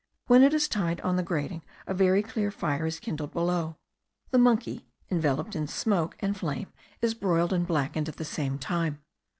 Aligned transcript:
When 0.25 0.41
it 0.41 0.55
is 0.55 0.67
tied 0.67 0.99
on 1.01 1.15
the 1.15 1.21
grating, 1.21 1.61
a 1.85 1.93
very 1.93 2.23
clear 2.23 2.49
fire 2.49 2.87
is 2.87 2.99
kindled 2.99 3.31
below. 3.33 3.75
The 4.31 4.39
monkey, 4.39 4.87
enveloped 5.11 5.55
in 5.55 5.67
smoke 5.67 6.17
and 6.21 6.35
flame, 6.35 6.73
is 7.03 7.13
broiled 7.13 7.53
and 7.53 7.67
blackened 7.67 8.09
at 8.09 8.15
the 8.15 8.25
same 8.25 8.57
time. 8.57 9.03